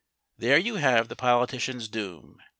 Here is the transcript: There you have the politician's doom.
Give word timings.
There 0.35 0.57
you 0.57 0.77
have 0.77 1.09
the 1.09 1.15
politician's 1.15 1.87
doom. 1.87 2.41